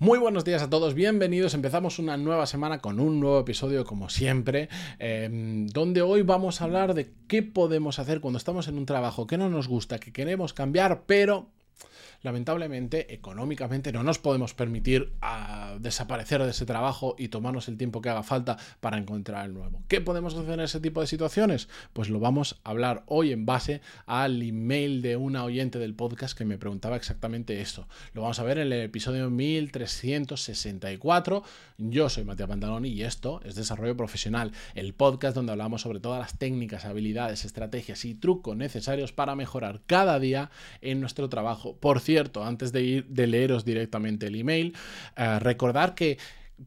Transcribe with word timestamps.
Muy 0.00 0.18
buenos 0.18 0.44
días 0.44 0.60
a 0.62 0.68
todos, 0.68 0.94
bienvenidos. 0.94 1.54
Empezamos 1.54 2.00
una 2.00 2.16
nueva 2.16 2.46
semana 2.46 2.80
con 2.80 2.98
un 2.98 3.20
nuevo 3.20 3.38
episodio, 3.38 3.84
como 3.84 4.08
siempre, 4.08 4.68
em, 4.98 5.68
donde 5.68 6.02
hoy 6.02 6.22
vamos 6.22 6.60
a 6.60 6.64
hablar 6.64 6.94
de 6.94 7.12
qué 7.28 7.44
podemos 7.44 8.00
hacer 8.00 8.20
cuando 8.20 8.38
estamos 8.38 8.66
en 8.66 8.76
un 8.76 8.86
trabajo 8.86 9.28
que 9.28 9.38
no 9.38 9.48
nos 9.48 9.68
gusta, 9.68 10.00
que 10.00 10.12
queremos 10.12 10.52
cambiar, 10.52 11.04
pero 11.06 11.46
lamentablemente, 12.24 13.14
económicamente, 13.14 13.92
no 13.92 14.02
nos 14.02 14.18
podemos 14.18 14.54
permitir 14.54 15.12
ah, 15.20 15.76
desaparecer 15.78 16.42
de 16.42 16.50
ese 16.50 16.66
trabajo 16.66 17.14
y 17.18 17.28
tomarnos 17.28 17.68
el 17.68 17.76
tiempo 17.76 18.00
que 18.00 18.08
haga 18.08 18.22
falta 18.22 18.56
para 18.80 18.96
encontrar 18.98 19.44
el 19.44 19.52
nuevo. 19.54 19.82
¿Qué 19.88 20.00
podemos 20.00 20.34
hacer 20.34 20.54
en 20.54 20.60
ese 20.60 20.80
tipo 20.80 21.02
de 21.02 21.06
situaciones? 21.06 21.68
Pues 21.92 22.08
lo 22.08 22.20
vamos 22.20 22.60
a 22.64 22.70
hablar 22.70 23.04
hoy 23.06 23.30
en 23.30 23.46
base 23.46 23.82
al 24.06 24.42
email 24.42 25.02
de 25.02 25.16
una 25.16 25.44
oyente 25.44 25.78
del 25.78 25.94
podcast 25.94 26.36
que 26.36 26.46
me 26.46 26.58
preguntaba 26.58 26.96
exactamente 26.96 27.60
esto. 27.60 27.86
Lo 28.14 28.22
vamos 28.22 28.40
a 28.40 28.44
ver 28.44 28.58
en 28.58 28.72
el 28.72 28.80
episodio 28.80 29.28
1364. 29.28 31.44
Yo 31.76 32.08
soy 32.08 32.24
Matías 32.24 32.48
Pantaloni 32.48 32.88
y 32.88 33.02
esto 33.02 33.42
es 33.44 33.54
Desarrollo 33.54 33.98
Profesional, 33.98 34.52
el 34.74 34.94
podcast 34.94 35.36
donde 35.36 35.52
hablamos 35.52 35.82
sobre 35.82 36.00
todas 36.00 36.20
las 36.20 36.38
técnicas, 36.38 36.86
habilidades, 36.86 37.44
estrategias 37.44 38.06
y 38.06 38.14
trucos 38.14 38.56
necesarios 38.56 39.12
para 39.12 39.34
mejorar 39.34 39.82
cada 39.86 40.18
día 40.18 40.50
en 40.80 41.00
nuestro 41.00 41.28
trabajo. 41.28 41.63
Por 41.72 42.00
cierto, 42.00 42.44
antes 42.44 42.72
de 42.72 42.82
ir 42.82 43.06
de 43.06 43.26
leeros 43.26 43.64
directamente 43.64 44.26
el 44.26 44.36
email, 44.36 44.74
eh, 45.16 45.38
recordar 45.38 45.94
que 45.94 46.18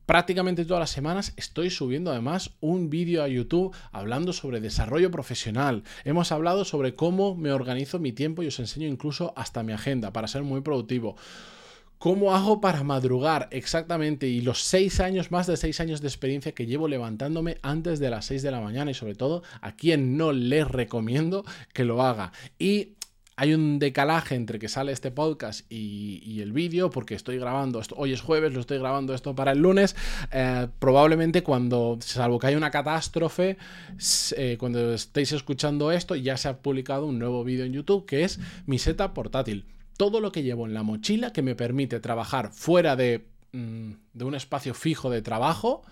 prácticamente 0.06 0.66
todas 0.66 0.82
las 0.82 0.90
semanas 0.90 1.34
estoy 1.38 1.70
subiendo 1.70 2.12
además 2.12 2.52
un 2.60 2.90
vídeo 2.90 3.24
a 3.24 3.28
YouTube 3.28 3.76
hablando 3.92 4.34
sobre 4.34 4.60
desarrollo 4.60 5.12
profesional. 5.12 5.84
Hemos 6.04 6.32
hablado 6.32 6.66
sobre 6.66 6.94
cómo 6.94 7.36
me 7.36 7.52
organizo 7.52 8.00
mi 8.00 8.12
tiempo 8.12 8.44
y 8.44 8.48
os 8.48 8.60
enseño 8.60 8.88
incluso 8.88 9.34
hasta 9.36 9.64
mi 9.64 9.74
agenda 9.74 10.12
para 10.12 10.28
ser 10.28 10.44
muy 10.44 10.62
productivo. 10.62 11.16
¿Cómo 11.98 12.36
hago 12.36 12.62
para 12.62 12.84
madrugar 12.84 13.48
exactamente? 13.52 14.28
Y 14.28 14.42
los 14.42 14.62
seis 14.62 15.00
años, 15.00 15.32
más 15.32 15.48
de 15.48 15.58
seis 15.58 15.80
años 15.80 16.00
de 16.00 16.08
experiencia 16.08 16.52
que 16.52 16.68
llevo 16.68 16.88
levantándome 16.88 17.58
antes 17.64 18.00
de 18.00 18.12
las 18.12 18.26
seis 18.26 18.44
de 18.44 18.52
la 18.52 18.62
mañana 18.62 18.92
y 18.92 18.94
sobre 18.94 19.16
todo 19.16 19.42
a 19.62 19.76
quien 19.76 20.16
no 20.16 20.32
les 20.32 20.68
recomiendo 20.68 21.44
que 21.74 21.86
lo 21.86 22.04
haga. 22.04 22.34
Y 22.60 22.97
hay 23.40 23.54
un 23.54 23.78
decalaje 23.78 24.34
entre 24.34 24.58
que 24.58 24.68
sale 24.68 24.92
este 24.92 25.12
podcast 25.12 25.72
y, 25.72 26.42
el 26.42 26.52
vídeo, 26.52 26.90
porque 26.90 27.14
estoy 27.14 27.38
grabando 27.38 27.80
esto, 27.80 27.96
hoy 27.98 28.12
es 28.12 28.22
jueves, 28.22 28.52
lo 28.54 28.60
estoy 28.60 28.80
grabando 28.80 29.14
esto 29.14 29.36
para 29.36 29.52
el 29.52 29.60
lunes, 29.60 29.96
eh, 30.32 30.68
probablemente 30.80 31.44
cuando, 31.44 32.00
salvo 32.02 32.40
que 32.40 32.48
haya 32.48 32.58
una 32.58 32.72
catástrofe, 32.72 33.58
eh, 34.36 34.58
cuando 34.60 34.94
estéis 34.94 35.32
escuchando 35.34 35.92
esto, 35.92 36.16
ya 36.16 36.36
se 36.36 36.48
ha 36.48 36.58
publicado 36.58 37.06
un 37.06 37.20
nuevo 37.20 37.44
vídeo 37.44 37.66
en 37.66 37.74
YouTube 37.74 38.08
que 38.08 38.24
es 38.24 38.40
mi 38.66 38.80
setup 38.80 39.14
portátil. 39.14 39.66
Todo 39.98 40.20
lo 40.20 40.32
que 40.32 40.42
llevo 40.42 40.66
en 40.66 40.74
la 40.74 40.82
mochila 40.82 41.32
que 41.32 41.44
me 41.44 41.56
permite 41.56 42.00
trabajar 42.00 42.52
fuera 42.52 42.96
de, 42.96 43.28
mm, 43.52 43.92
de 44.14 44.26
un 44.26 44.34
espacio 44.34 44.74
fijo 44.74 45.12
de 45.12 45.22
trabajo, 45.22 45.84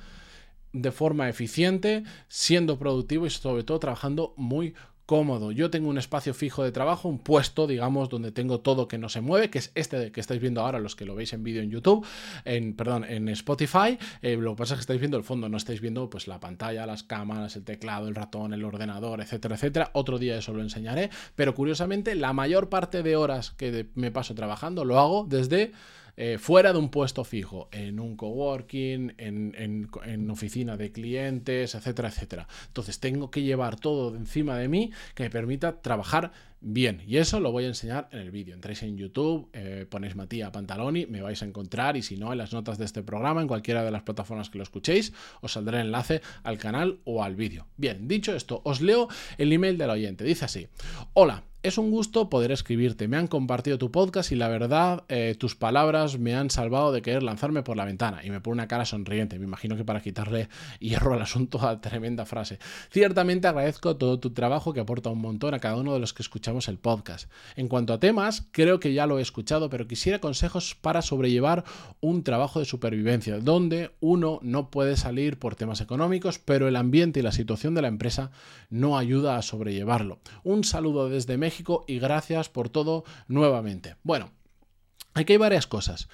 de 0.73 0.91
forma 0.91 1.29
eficiente, 1.29 2.03
siendo 2.27 2.79
productivo 2.79 3.27
y 3.27 3.29
sobre 3.29 3.63
todo 3.63 3.79
trabajando 3.79 4.33
muy 4.35 4.73
cómodo. 5.05 5.51
Yo 5.51 5.69
tengo 5.69 5.89
un 5.89 5.97
espacio 5.97 6.33
fijo 6.33 6.63
de 6.63 6.71
trabajo, 6.71 7.07
un 7.07 7.19
puesto, 7.19 7.67
digamos, 7.67 8.09
donde 8.09 8.31
tengo 8.31 8.59
todo 8.59 8.87
que 8.87 8.97
no 8.97 9.09
se 9.09 9.21
mueve, 9.21 9.49
que 9.49 9.59
es 9.59 9.71
este 9.75 10.11
que 10.11 10.19
estáis 10.19 10.41
viendo 10.41 10.61
ahora, 10.61 10.79
los 10.79 10.95
que 10.95 11.05
lo 11.05 11.15
veis 11.15 11.33
en 11.33 11.43
vídeo 11.43 11.61
en 11.61 11.69
YouTube, 11.69 12.05
en, 12.43 12.75
perdón, 12.75 13.03
en 13.03 13.29
Spotify. 13.29 13.97
Eh, 14.21 14.37
lo 14.37 14.55
que 14.55 14.59
pasa 14.59 14.73
es 14.73 14.79
que 14.79 14.81
estáis 14.81 14.99
viendo 14.99 15.17
el 15.17 15.23
fondo, 15.23 15.49
no 15.49 15.57
estáis 15.57 15.81
viendo 15.81 16.09
pues 16.09 16.27
la 16.27 16.39
pantalla, 16.39 16.85
las 16.85 17.03
cámaras, 17.03 17.55
el 17.55 17.63
teclado, 17.63 18.07
el 18.07 18.15
ratón, 18.15 18.53
el 18.53 18.63
ordenador, 18.63 19.21
etcétera, 19.21 19.55
etcétera. 19.55 19.91
Otro 19.93 20.17
día 20.17 20.37
eso 20.37 20.53
lo 20.53 20.61
enseñaré, 20.61 21.09
pero 21.35 21.53
curiosamente 21.55 22.15
la 22.15 22.33
mayor 22.33 22.69
parte 22.69 23.03
de 23.03 23.15
horas 23.15 23.51
que 23.51 23.87
me 23.95 24.11
paso 24.11 24.35
trabajando 24.35 24.85
lo 24.85 24.99
hago 24.99 25.25
desde 25.27 25.71
eh, 26.17 26.37
fuera 26.39 26.73
de 26.73 26.79
un 26.79 26.89
puesto 26.89 27.23
fijo, 27.23 27.69
en 27.71 27.99
un 27.99 28.15
coworking, 28.15 29.13
en, 29.17 29.55
en, 29.57 30.29
oficina 30.29 30.77
de 30.77 30.91
clientes, 30.91 31.75
etcétera, 31.75 32.09
etcétera. 32.09 32.47
Entonces 32.67 32.99
tengo 32.99 33.31
que 33.31 33.41
llevar 33.41 33.79
todo 33.79 34.15
encima 34.15 34.57
de 34.57 34.67
mí 34.67 34.91
que 35.13 35.23
me 35.23 35.29
permita 35.29 35.81
trabajar 35.81 36.31
bien. 36.61 37.03
Y 37.05 37.17
eso 37.17 37.39
lo 37.39 37.51
voy 37.51 37.65
a 37.65 37.67
enseñar 37.67 38.09
en 38.11 38.19
el 38.19 38.31
vídeo. 38.31 38.55
Entráis 38.55 38.81
en 38.83 38.97
YouTube, 38.97 39.49
eh, 39.53 39.85
ponéis 39.89 40.15
Matías 40.15 40.51
Pantaloni, 40.51 41.05
me 41.05 41.21
vais 41.21 41.41
a 41.41 41.45
encontrar 41.45 41.95
y 41.95 42.01
si 42.01 42.17
no, 42.17 42.31
en 42.31 42.39
las 42.39 42.53
notas 42.53 42.77
de 42.77 42.85
este 42.85 43.03
programa, 43.03 43.41
en 43.41 43.47
cualquiera 43.47 43.83
de 43.83 43.91
las 43.91 44.03
plataformas 44.03 44.49
que 44.49 44.57
lo 44.57 44.63
escuchéis, 44.63 45.13
os 45.41 45.53
saldrá 45.53 45.79
el 45.79 45.87
enlace 45.87 46.21
al 46.43 46.57
canal 46.57 46.99
o 47.03 47.23
al 47.23 47.35
vídeo. 47.35 47.67
Bien, 47.77 48.07
dicho 48.07 48.35
esto, 48.35 48.61
os 48.63 48.81
leo 48.81 49.07
el 49.37 49.53
email 49.53 49.77
del 49.77 49.91
oyente. 49.91 50.23
Dice 50.23 50.45
así. 50.45 50.67
Hola, 51.13 51.43
es 51.65 51.79
un 51.79 51.89
gusto 51.89 52.29
poder 52.29 52.51
escribirte. 52.51 53.07
Me 53.07 53.17
han 53.17 53.25
compartido 53.25 53.79
tu 53.79 53.89
podcast 53.91 54.31
y 54.31 54.35
la 54.35 54.49
verdad, 54.49 55.03
eh, 55.09 55.35
tus 55.35 55.55
palabras 55.55 56.19
me 56.19 56.35
han 56.35 56.51
salvado 56.51 56.91
de 56.91 57.01
querer 57.01 57.23
lanzarme 57.23 57.63
por 57.63 57.75
la 57.75 57.85
ventana. 57.85 58.23
Y 58.23 58.29
me 58.29 58.39
pone 58.39 58.53
una 58.53 58.67
cara 58.67 58.85
sonriente. 58.85 59.39
Me 59.39 59.45
imagino 59.45 59.75
que 59.75 59.83
para 59.83 59.99
quitarle 59.99 60.47
hierro 60.79 61.15
al 61.15 61.23
asunto 61.23 61.59
a 61.65 61.81
tremenda 61.81 62.27
frase. 62.27 62.59
Ciertamente 62.91 63.47
agradezco 63.47 63.97
todo 63.97 64.19
tu 64.19 64.29
trabajo 64.29 64.73
que 64.73 64.81
aporta 64.81 65.09
un 65.09 65.21
montón 65.21 65.55
a 65.55 65.59
cada 65.59 65.77
uno 65.77 65.95
de 65.95 65.99
los 65.99 66.13
que 66.13 66.21
escuchamos 66.21 66.67
el 66.67 66.77
podcast. 66.77 67.31
En 67.55 67.67
cuanto 67.67 67.93
a 67.93 67.99
temas, 67.99 68.47
creo 68.51 68.79
que 68.79 68.93
ya 68.93 69.07
lo 69.07 69.17
he 69.17 69.23
escuchado, 69.23 69.67
pero 69.67 69.87
quisiera 69.87 70.19
consejos 70.19 70.75
para 70.79 71.01
sobrellevar 71.01 71.63
un 71.99 72.23
trabajo 72.23 72.59
de 72.59 72.65
supervivencia, 72.65 73.39
donde 73.39 73.89
uno 74.01 74.37
no 74.43 74.69
puede 74.69 74.97
salir 74.97 75.39
por 75.39 75.55
temas 75.55 75.81
económicos, 75.81 76.37
pero 76.37 76.67
el 76.67 76.75
ambiente 76.75 77.21
y 77.21 77.23
la 77.23 77.31
situación 77.31 77.73
de 77.73 77.81
la 77.81 77.87
empresa 77.87 78.29
no 78.69 78.99
ayuda 78.99 79.37
a 79.37 79.41
sobrellevarlo. 79.41 80.19
Un 80.43 80.63
saludo 80.63 81.09
desde 81.09 81.37
México 81.37 81.54
y 81.87 81.99
gracias 81.99 82.49
por 82.49 82.69
todo 82.69 83.03
nuevamente. 83.27 83.95
Bueno, 84.03 84.31
aquí 85.13 85.33
hay 85.33 85.37
varias 85.37 85.67
cosas. 85.67 86.07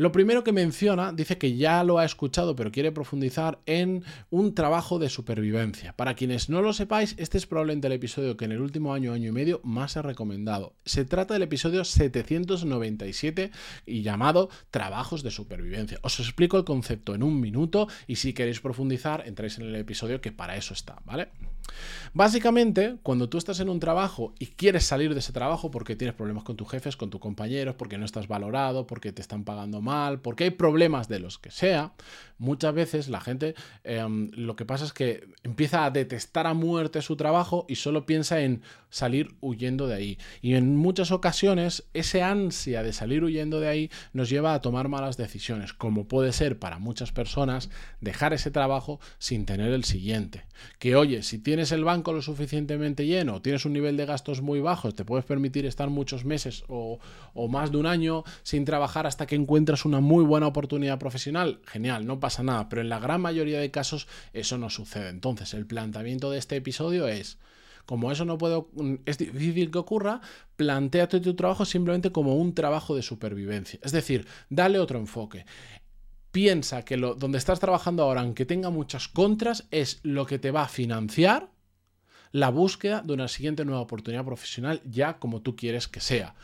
Lo 0.00 0.12
primero 0.12 0.44
que 0.44 0.52
menciona, 0.52 1.12
dice 1.12 1.36
que 1.36 1.56
ya 1.56 1.84
lo 1.84 1.98
ha 1.98 2.06
escuchado, 2.06 2.56
pero 2.56 2.72
quiere 2.72 2.90
profundizar 2.90 3.58
en 3.66 4.02
un 4.30 4.54
trabajo 4.54 4.98
de 4.98 5.10
supervivencia. 5.10 5.94
Para 5.94 6.14
quienes 6.14 6.48
no 6.48 6.62
lo 6.62 6.72
sepáis, 6.72 7.14
este 7.18 7.36
es 7.36 7.46
probablemente 7.46 7.88
el 7.88 7.92
episodio 7.92 8.38
que 8.38 8.46
en 8.46 8.52
el 8.52 8.62
último 8.62 8.94
año, 8.94 9.12
año 9.12 9.28
y 9.28 9.32
medio 9.32 9.60
más 9.62 9.96
he 9.96 10.02
recomendado. 10.02 10.74
Se 10.86 11.04
trata 11.04 11.34
del 11.34 11.42
episodio 11.42 11.84
797 11.84 13.50
y 13.84 14.00
llamado 14.00 14.48
Trabajos 14.70 15.22
de 15.22 15.30
Supervivencia. 15.30 15.98
Os 16.00 16.18
explico 16.18 16.56
el 16.56 16.64
concepto 16.64 17.14
en 17.14 17.22
un 17.22 17.38
minuto 17.38 17.86
y 18.06 18.16
si 18.16 18.32
queréis 18.32 18.60
profundizar, 18.60 19.24
entráis 19.26 19.58
en 19.58 19.66
el 19.66 19.76
episodio 19.76 20.22
que 20.22 20.32
para 20.32 20.56
eso 20.56 20.72
está, 20.72 20.96
¿vale? 21.04 21.28
Básicamente, 22.12 22.96
cuando 23.02 23.28
tú 23.28 23.38
estás 23.38 23.60
en 23.60 23.68
un 23.68 23.80
trabajo 23.80 24.34
y 24.38 24.46
quieres 24.46 24.84
salir 24.84 25.14
de 25.14 25.20
ese 25.20 25.32
trabajo 25.32 25.70
porque 25.70 25.96
tienes 25.96 26.14
problemas 26.14 26.44
con 26.44 26.56
tus 26.56 26.68
jefes, 26.68 26.96
con 26.96 27.10
tus 27.10 27.20
compañeros, 27.20 27.76
porque 27.76 27.98
no 27.98 28.04
estás 28.04 28.26
valorado, 28.26 28.86
porque 28.86 29.12
te 29.12 29.22
están 29.22 29.44
pagando 29.44 29.80
mal, 29.80 30.20
porque 30.20 30.44
hay 30.44 30.50
problemas 30.50 31.08
de 31.08 31.20
los 31.20 31.38
que 31.38 31.50
sea, 31.50 31.92
muchas 32.40 32.74
veces 32.74 33.08
la 33.08 33.20
gente 33.20 33.54
em, 33.84 34.30
lo 34.34 34.56
que 34.56 34.64
pasa 34.64 34.84
es 34.84 34.92
que 34.92 35.28
empieza 35.44 35.84
a 35.84 35.90
detestar 35.90 36.46
a 36.46 36.54
muerte 36.54 37.02
su 37.02 37.14
trabajo 37.14 37.66
y 37.68 37.76
solo 37.76 38.06
piensa 38.06 38.40
en 38.40 38.62
salir 38.88 39.36
huyendo 39.40 39.86
de 39.86 39.94
ahí. 39.94 40.18
Y 40.42 40.54
en 40.54 40.76
muchas 40.76 41.12
ocasiones 41.12 41.84
ese 41.94 42.22
ansia 42.22 42.82
de 42.82 42.92
salir 42.92 43.22
huyendo 43.22 43.60
de 43.60 43.68
ahí 43.68 43.90
nos 44.12 44.28
lleva 44.28 44.54
a 44.54 44.60
tomar 44.60 44.88
malas 44.88 45.16
decisiones, 45.16 45.72
como 45.74 46.08
puede 46.08 46.32
ser 46.32 46.58
para 46.58 46.78
muchas 46.78 47.12
personas 47.12 47.70
dejar 48.00 48.32
ese 48.32 48.50
trabajo 48.50 48.98
sin 49.18 49.44
tener 49.46 49.72
el 49.72 49.84
siguiente. 49.84 50.44
Que 50.78 50.96
oye, 50.96 51.22
si 51.22 51.38
tienes 51.38 51.72
el 51.72 51.84
banco 51.84 52.12
lo 52.12 52.22
suficientemente 52.22 53.06
lleno, 53.06 53.42
tienes 53.42 53.64
un 53.64 53.74
nivel 53.74 53.96
de 53.96 54.06
gastos 54.06 54.40
muy 54.40 54.60
bajo, 54.60 54.92
te 54.92 55.04
puedes 55.04 55.24
permitir 55.24 55.66
estar 55.66 55.90
muchos 55.90 56.24
meses 56.24 56.64
o, 56.68 56.98
o 57.34 57.48
más 57.48 57.70
de 57.70 57.76
un 57.76 57.86
año 57.86 58.24
sin 58.42 58.64
trabajar 58.64 59.06
hasta 59.06 59.26
que 59.26 59.36
encuentras 59.36 59.84
una 59.84 60.00
muy 60.00 60.24
buena 60.24 60.46
oportunidad 60.46 60.98
profesional, 60.98 61.60
genial, 61.66 62.06
no 62.06 62.18
pasa 62.18 62.29
nada, 62.38 62.68
pero 62.68 62.82
en 62.82 62.88
la 62.88 62.98
gran 62.98 63.20
mayoría 63.20 63.58
de 63.58 63.70
casos 63.70 64.06
eso 64.32 64.56
no 64.58 64.70
sucede. 64.70 65.08
Entonces 65.08 65.52
el 65.54 65.66
planteamiento 65.66 66.30
de 66.30 66.38
este 66.38 66.56
episodio 66.56 67.08
es 67.08 67.38
como 67.86 68.12
eso 68.12 68.24
no 68.24 68.38
puede, 68.38 68.62
es 69.04 69.18
difícil 69.18 69.72
que 69.72 69.78
ocurra, 69.78 70.20
planteate 70.54 71.18
tu 71.18 71.34
trabajo 71.34 71.64
simplemente 71.64 72.12
como 72.12 72.36
un 72.36 72.54
trabajo 72.54 72.94
de 72.94 73.02
supervivencia. 73.02 73.80
Es 73.82 73.90
decir, 73.90 74.28
dale 74.48 74.78
otro 74.78 74.98
enfoque. 74.98 75.44
Piensa 76.30 76.84
que 76.84 76.96
lo, 76.96 77.16
donde 77.16 77.38
estás 77.38 77.58
trabajando 77.58 78.04
ahora, 78.04 78.20
aunque 78.20 78.46
tenga 78.46 78.70
muchas 78.70 79.08
contras, 79.08 79.66
es 79.72 79.98
lo 80.04 80.24
que 80.24 80.38
te 80.38 80.52
va 80.52 80.62
a 80.62 80.68
financiar 80.68 81.50
la 82.32 82.50
búsqueda 82.50 83.02
de 83.02 83.12
una 83.12 83.26
siguiente 83.26 83.64
nueva 83.64 83.80
oportunidad 83.80 84.24
profesional 84.24 84.80
ya 84.84 85.18
como 85.18 85.42
tú 85.42 85.56
quieres 85.56 85.88
que 85.88 86.00
sea. 86.00 86.36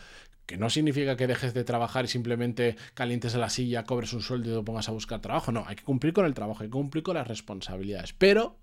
Que 0.46 0.56
no 0.56 0.70
significa 0.70 1.16
que 1.16 1.26
dejes 1.26 1.54
de 1.54 1.64
trabajar 1.64 2.04
y 2.04 2.08
simplemente 2.08 2.76
calientes 2.94 3.34
en 3.34 3.40
la 3.40 3.50
silla, 3.50 3.84
cobres 3.84 4.12
un 4.12 4.22
sueldo 4.22 4.50
y 4.50 4.56
te 4.56 4.62
pongas 4.62 4.88
a 4.88 4.92
buscar 4.92 5.20
trabajo. 5.20 5.52
No, 5.52 5.64
hay 5.66 5.76
que 5.76 5.84
cumplir 5.84 6.12
con 6.12 6.24
el 6.24 6.34
trabajo, 6.34 6.62
hay 6.62 6.68
que 6.68 6.72
cumplir 6.72 7.02
con 7.02 7.16
las 7.16 7.26
responsabilidades. 7.26 8.12
Pero 8.12 8.56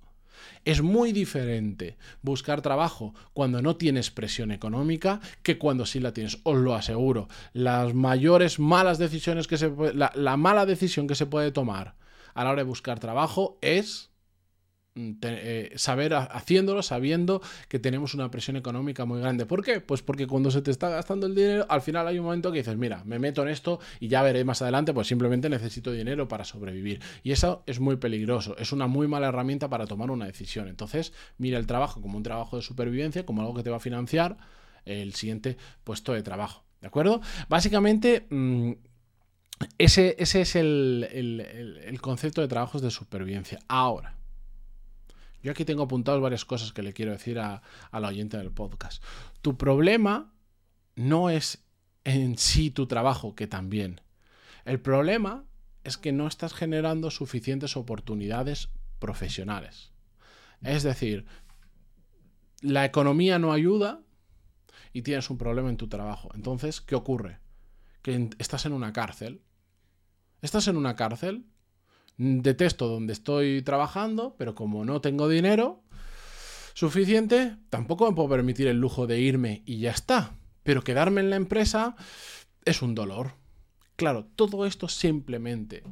es 0.66 0.82
muy 0.82 1.12
diferente 1.12 1.98
buscar 2.22 2.62
trabajo 2.62 3.14
cuando 3.34 3.62
no 3.62 3.76
tienes 3.76 4.12
presión 4.12 4.52
económica 4.52 5.20
que 5.42 5.58
cuando 5.58 5.86
sí 5.86 6.00
la 6.00 6.14
tienes, 6.14 6.40
os 6.44 6.58
lo 6.58 6.76
aseguro. 6.76 7.28
Las 7.54 7.94
mayores 7.94 8.60
malas 8.60 8.98
decisiones 8.98 9.48
que 9.48 9.58
se 9.58 9.72
la, 9.94 10.12
la 10.16 10.38
mala 10.38 10.66
decisión 10.66 11.08
que 11.08 11.16
se 11.16 11.26
puede 11.26 11.52
tomar 11.52 11.96
a 12.34 12.44
la 12.44 12.52
hora 12.52 12.62
de 12.62 12.68
buscar 12.68 13.00
trabajo 13.00 13.58
es 13.62 14.10
mm, 14.96 15.12
eh, 15.22 15.72
saber 15.76 16.14
haciéndolo 16.14 16.84
sabiendo 16.84 17.42
que 17.68 17.80
tenemos 17.80 18.14
una 18.14 18.30
presión 18.32 18.58
económica 18.58 19.06
muy 19.06 19.20
grande. 19.20 19.46
¿Por 19.46 19.64
qué? 19.64 19.82
Pues 19.82 20.02
porque 20.02 20.28
cuando 20.28 20.52
se 20.52 20.62
te 20.62 20.72
está 20.72 20.90
gastando 20.90 21.28
el 21.28 21.36
dinero, 21.36 21.66
al 21.70 21.82
final 21.82 22.08
hay 22.08 22.20
un 22.20 22.26
momento 22.26 22.52
que 22.52 22.60
dices, 22.60 22.78
mira, 22.78 23.04
me 23.06 23.20
meto 23.20 23.42
en 23.44 23.50
esto 23.50 23.80
y 24.00 24.08
ya 24.08 24.22
veré 24.24 24.44
más 24.44 24.62
adelante, 24.62 24.94
pues 24.94 25.08
simplemente 25.08 25.50
necesito 25.50 25.92
dinero 25.92 26.28
para 26.28 26.46
sobrevivir. 26.46 27.02
Y 27.24 27.32
eso 27.32 27.64
es 27.66 27.80
muy 27.80 27.98
peligroso, 27.98 28.56
es 28.58 28.72
una 28.72 28.88
muy 28.88 29.08
mala 29.08 29.28
herramienta 29.28 29.70
para 29.70 29.88
tomar 29.88 30.12
una 30.12 30.26
decisión. 30.26 30.68
Entonces, 30.68 31.14
mira 31.38 31.58
el 31.58 31.68
trabajo 31.68 32.02
como 32.02 32.18
un 32.18 32.24
trabajo 32.24 32.58
de 32.58 32.62
supervivencia, 32.64 33.26
como 33.26 33.42
algo 33.42 33.54
que 33.54 33.64
te 33.64 33.70
va 33.70 33.78
a 33.78 33.82
financiar 33.82 34.38
el 34.86 35.14
siguiente 35.14 35.58
puesto 35.84 36.14
de 36.14 36.24
trabajo. 36.24 36.64
¿De 36.82 36.88
acuerdo? 36.88 37.22
Básicamente... 37.50 38.28
Mm, 38.30 38.74
ese, 39.78 40.16
es 40.20 40.56
el, 40.56 42.00
concepto 42.02 42.42
de 42.42 42.48
trabajos 42.48 42.82
de 42.82 42.92
supervivencia. 42.92 43.60
Ahora, 43.68 44.16
yo 45.44 45.52
aquí 45.52 45.66
tengo 45.66 45.84
apuntados 45.84 46.22
varias 46.22 46.46
cosas 46.46 46.74
que 46.74 46.82
le 46.82 46.94
quiero 46.94 47.12
decir 47.12 47.40
a, 47.40 47.62
a 47.92 48.00
la 48.00 48.08
oyente 48.08 48.38
del 48.38 48.52
podcast. 48.52 49.04
Tu 49.42 49.58
problema 49.58 50.34
no 50.96 51.30
es 51.30 51.64
en 52.04 52.38
sí 52.38 52.72
tu 52.72 52.88
trabajo, 52.88 53.36
que 53.36 53.48
también. 53.48 54.02
El 54.66 54.80
problema 54.80 55.46
es 55.84 55.98
que 55.98 56.12
no 56.12 56.28
estás 56.28 56.54
generando 56.54 57.12
suficientes 57.12 57.78
oportunidades 57.78 58.70
profesionales. 59.00 59.92
Es 60.62 60.84
decir, 60.84 61.26
la 62.62 62.86
economía 62.86 63.38
no 63.38 63.52
ayuda 63.52 64.02
y 64.94 65.02
tienes 65.02 65.30
un 65.30 65.38
problema 65.38 65.70
en 65.70 65.78
tu 65.78 65.90
trabajo. 65.90 66.30
Entonces, 66.34 66.80
¿qué 66.80 66.96
ocurre? 66.96 67.40
Que 68.02 68.30
estás 68.40 68.66
en 68.66 68.74
una 68.74 68.94
cárcel 68.94 69.44
estás 70.44 70.68
en 70.68 70.76
una 70.76 70.96
cárcel, 70.96 71.46
detesto 72.18 72.88
donde 72.88 73.14
estoy 73.14 73.62
trabajando, 73.62 74.36
pero 74.38 74.56
como 74.56 74.86
no 74.86 75.02
tengo 75.02 75.28
dinero 75.28 75.84
suficiente, 76.74 77.56
tampoco 77.70 78.10
me 78.10 78.16
puedo 78.16 78.30
permitir 78.30 78.68
el 78.68 78.80
lujo 78.80 79.08
de 79.08 79.20
irme 79.20 79.64
y 79.66 79.80
ya 79.80 79.92
está. 79.92 80.36
Pero 80.64 80.84
quedarme 80.84 81.22
en 81.22 81.30
la 81.30 81.36
empresa 81.36 81.96
es 82.66 82.82
un 82.82 82.96
dolor. 82.96 83.34
Claro, 83.96 84.26
todo 84.36 84.66
esto 84.66 84.88
simplemente 84.88 85.84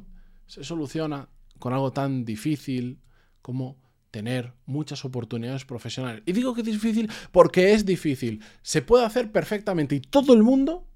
se 0.46 0.64
soluciona 0.64 1.28
con 1.58 1.72
algo 1.72 1.92
tan 1.92 2.24
difícil 2.24 3.00
como 3.40 3.80
tener 4.10 4.52
muchas 4.66 5.04
oportunidades 5.04 5.64
profesionales. 5.64 6.22
Y 6.26 6.32
digo 6.32 6.54
que 6.54 6.60
es 6.60 6.66
difícil 6.66 7.10
porque 7.30 7.72
es 7.72 7.86
difícil. 7.86 8.42
Se 8.62 8.82
puede 8.82 9.04
hacer 9.04 9.32
perfectamente 9.32 9.94
y 9.94 10.00
todo 10.00 10.34
el 10.34 10.42
mundo 10.42 10.86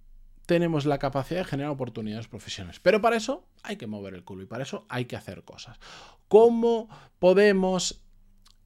tenemos 0.47 0.87
la 0.87 0.99
capacidad 0.99 1.41
de 1.41 1.45
generar 1.45 1.73
oportunidades 1.73 2.29
profesionales. 2.29 2.81
Pero 2.81 3.01
para 3.01 3.17
eso 3.17 3.45
hay 3.63 3.77
que 3.77 3.87
mover 3.87 4.15
el 4.15 4.25
culo 4.25 4.45
y 4.45 4.47
para 4.47 4.63
eso 4.63 4.87
hay 4.89 5.05
que 5.05 5.17
hacer 5.17 5.45
cosas. 5.45 5.79
¿Cómo 6.29 6.89
podemos... 7.19 8.03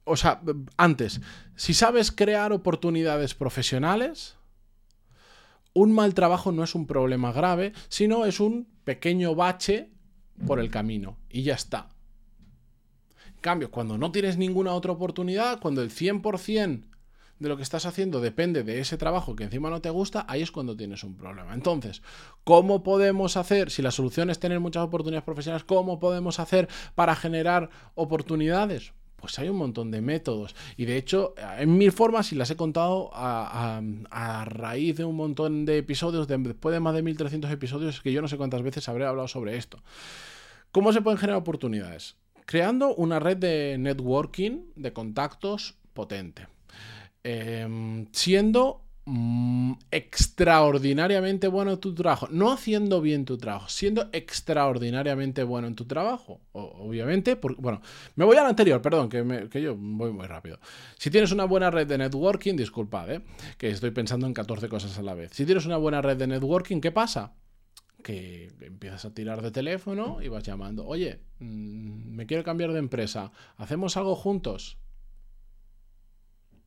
O 0.03 0.15
sea, 0.15 0.41
antes, 0.77 1.21
si 1.55 1.73
sabes 1.73 2.11
crear 2.11 2.51
oportunidades 2.53 3.35
profesionales, 3.35 4.37
un 5.73 5.91
mal 5.91 6.13
trabajo 6.13 6.51
no 6.51 6.63
es 6.63 6.75
un 6.75 6.87
problema 6.87 7.31
grave, 7.31 7.73
sino 7.87 8.25
es 8.25 8.39
un 8.39 8.67
pequeño 8.83 9.35
bache 9.35 9.91
por 10.47 10.59
el 10.59 10.71
camino 10.71 11.17
y 11.29 11.43
ya 11.43 11.53
está. 11.53 11.89
En 13.27 13.41
cambio, 13.41 13.71
cuando 13.71 13.97
no 13.97 14.11
tienes 14.11 14.37
ninguna 14.37 14.73
otra 14.73 14.91
oportunidad, 14.91 15.59
cuando 15.59 15.81
el 15.81 15.91
100% 15.91 16.90
de 17.41 17.49
lo 17.49 17.57
que 17.57 17.63
estás 17.63 17.87
haciendo 17.87 18.21
depende 18.21 18.63
de 18.63 18.79
ese 18.79 18.97
trabajo 18.97 19.35
que 19.35 19.43
encima 19.43 19.71
no 19.71 19.81
te 19.81 19.89
gusta, 19.89 20.25
ahí 20.29 20.43
es 20.43 20.51
cuando 20.51 20.77
tienes 20.77 21.03
un 21.03 21.17
problema. 21.17 21.55
Entonces, 21.55 22.03
¿cómo 22.43 22.83
podemos 22.83 23.35
hacer, 23.35 23.71
si 23.71 23.81
la 23.81 23.89
solución 23.89 24.29
es 24.29 24.39
tener 24.39 24.59
muchas 24.59 24.83
oportunidades 24.83 25.25
profesionales, 25.25 25.63
cómo 25.65 25.99
podemos 25.99 26.39
hacer 26.39 26.69
para 26.93 27.15
generar 27.15 27.71
oportunidades? 27.95 28.93
Pues 29.15 29.39
hay 29.39 29.49
un 29.49 29.57
montón 29.57 29.89
de 29.89 30.01
métodos. 30.01 30.55
Y 30.77 30.85
de 30.85 30.97
hecho, 30.97 31.33
en 31.57 31.77
mil 31.77 31.91
formas, 31.91 32.31
y 32.31 32.35
las 32.35 32.51
he 32.51 32.55
contado 32.55 33.09
a, 33.13 33.81
raíz 34.45 34.97
de 34.97 35.05
un 35.05 35.15
montón 35.15 35.65
de 35.65 35.79
episodios, 35.79 36.27
después 36.27 36.73
de 36.73 36.79
más 36.79 36.93
de 36.93 37.01
1300 37.01 37.49
episodios, 37.49 38.01
que 38.01 38.11
yo 38.11 38.21
no 38.21 38.27
sé 38.27 38.37
cuántas 38.37 38.61
veces 38.61 38.87
habré 38.87 39.05
hablado 39.05 39.27
sobre 39.27 39.57
esto. 39.57 39.81
¿Cómo 40.71 40.93
se 40.93 41.01
pueden 41.01 41.17
generar 41.17 41.39
oportunidades? 41.39 42.17
Creando 42.45 42.93
una 42.95 43.19
red 43.19 43.37
de 43.37 43.77
networking, 43.79 44.61
de 44.75 44.93
contactos 44.93 45.75
potente. 45.93 46.47
Em, 47.23 48.07
siendo 48.11 48.81
mm, 49.05 49.73
extraordinariamente 49.91 51.47
bueno 51.47 51.73
en 51.73 51.79
tu 51.79 51.93
trabajo. 51.93 52.27
No 52.31 52.51
haciendo 52.51 52.99
bien 52.99 53.25
tu 53.25 53.37
trabajo, 53.37 53.69
siendo 53.69 54.09
extraordinariamente 54.11 55.43
bueno 55.43 55.67
en 55.67 55.75
tu 55.75 55.85
trabajo. 55.85 56.41
obviamente, 56.53 57.35
porque, 57.35 57.61
bueno, 57.61 57.81
me 58.15 58.25
voy 58.25 58.37
al 58.37 58.47
anterior, 58.47 58.81
perdón, 58.81 59.09
que, 59.09 59.61
yo 59.61 59.75
voy 59.75 60.11
muy 60.11 60.25
rápido. 60.25 60.59
Si 60.97 61.11
tienes 61.11 61.31
una 61.31 61.45
buena 61.45 61.69
red 61.69 61.87
de 61.87 61.97
networking, 61.99 62.55
disculpad, 62.55 63.11
¿eh? 63.11 63.21
que 63.57 63.69
estoy 63.69 63.91
pensando 63.91 64.25
en 64.25 64.33
14 64.33 64.67
cosas 64.67 64.97
a 64.97 65.03
la 65.03 65.13
vez. 65.13 65.31
Si 65.33 65.45
tienes 65.45 65.65
una 65.65 65.77
buena 65.77 66.01
red 66.01 66.17
de 66.17 66.27
networking, 66.27 66.81
¿qué 66.81 66.91
pasa? 66.91 67.33
que 68.01 68.51
empiezas 68.61 69.05
a 69.05 69.13
tirar 69.13 69.43
de 69.43 69.51
teléfono 69.51 70.23
y 70.23 70.27
vas 70.27 70.41
llamando, 70.43 70.87
oye, 70.87 71.19
mm, 71.37 72.15
me 72.15 72.25
quiero 72.25 72.43
cambiar 72.43 72.71
de 72.73 72.79
empresa, 72.79 73.31
¿hacemos 73.57 73.95
algo 73.95 74.15
juntos? 74.15 74.79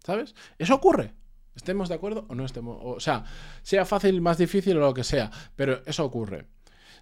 ¿Sabes? 0.04 0.34
Eso 0.58 0.74
ocurre. 0.74 1.14
Estemos 1.54 1.88
de 1.88 1.94
acuerdo 1.94 2.26
o 2.28 2.34
no 2.34 2.44
estemos. 2.44 2.78
O 2.82 3.00
sea, 3.00 3.24
sea 3.62 3.84
fácil, 3.84 4.20
más 4.20 4.38
difícil 4.38 4.76
o 4.76 4.80
lo 4.80 4.94
que 4.94 5.04
sea, 5.04 5.30
pero 5.56 5.82
eso 5.86 6.04
ocurre. 6.04 6.46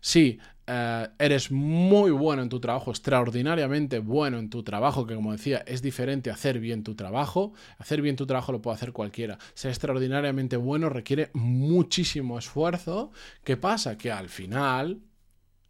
Si 0.00 0.38
eh, 0.66 1.08
eres 1.19 1.50
muy 1.50 2.10
bueno 2.10 2.43
en 2.43 2.49
tu 2.49 2.60
trabajo, 2.60 2.90
extraordinariamente 2.90 3.99
bueno 3.99 4.38
en 4.38 4.50
tu 4.50 4.62
trabajo, 4.62 5.06
que 5.06 5.14
como 5.14 5.32
decía, 5.32 5.58
es 5.66 5.81
diferente 5.81 6.31
hacer 6.31 6.60
bien 6.60 6.82
tu 6.82 6.94
trabajo. 6.94 7.54
Hacer 7.78 8.02
bien 8.02 8.16
tu 8.16 8.26
trabajo 8.26 8.52
lo 8.52 8.60
puede 8.60 8.76
hacer 8.76 8.93
cualquiera. 8.93 9.38
Ser 9.55 9.70
extraordinariamente 9.70 10.56
bueno 10.56 10.88
requiere 10.88 11.31
muchísimo 11.32 12.38
esfuerzo. 12.38 13.10
¿Qué 13.43 13.56
pasa? 13.56 13.96
Que 13.96 14.12
al 14.12 14.28
final, 14.28 15.02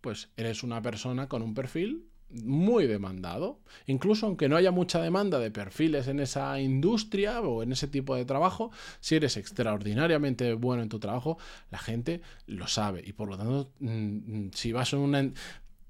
pues 0.00 0.30
eres 0.36 0.62
una 0.62 0.82
persona 0.82 1.28
con 1.28 1.42
un 1.42 1.54
perfil 1.54 2.11
muy 2.32 2.86
demandado. 2.86 3.60
Incluso 3.86 4.26
aunque 4.26 4.48
no 4.48 4.56
haya 4.56 4.70
mucha 4.70 5.00
demanda 5.00 5.38
de 5.38 5.50
perfiles 5.50 6.08
en 6.08 6.20
esa 6.20 6.60
industria 6.60 7.40
o 7.40 7.62
en 7.62 7.72
ese 7.72 7.88
tipo 7.88 8.16
de 8.16 8.24
trabajo, 8.24 8.70
si 9.00 9.16
eres 9.16 9.36
extraordinariamente 9.36 10.54
bueno 10.54 10.82
en 10.82 10.88
tu 10.88 10.98
trabajo, 10.98 11.38
la 11.70 11.78
gente 11.78 12.22
lo 12.46 12.66
sabe. 12.66 13.02
Y 13.04 13.12
por 13.12 13.28
lo 13.28 13.36
tanto, 13.36 13.72
mm, 13.80 14.48
si 14.54 14.72
vas 14.72 14.92
a 14.92 14.98
una... 14.98 15.30